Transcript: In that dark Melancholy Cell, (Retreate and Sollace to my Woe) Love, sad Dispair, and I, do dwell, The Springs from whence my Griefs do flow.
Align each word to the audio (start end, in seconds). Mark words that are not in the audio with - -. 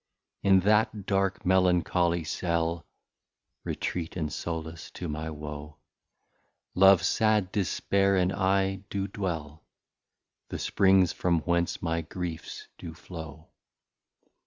In 0.41 0.61
that 0.61 1.05
dark 1.05 1.45
Melancholy 1.45 2.23
Cell, 2.23 2.87
(Retreate 3.63 4.15
and 4.15 4.31
Sollace 4.33 4.89
to 4.95 5.07
my 5.07 5.29
Woe) 5.29 5.77
Love, 6.73 7.05
sad 7.05 7.51
Dispair, 7.51 8.15
and 8.19 8.33
I, 8.33 8.77
do 8.89 9.07
dwell, 9.07 9.63
The 10.49 10.57
Springs 10.57 11.13
from 11.13 11.41
whence 11.41 11.83
my 11.83 12.01
Griefs 12.01 12.67
do 12.79 12.95
flow. 12.95 13.49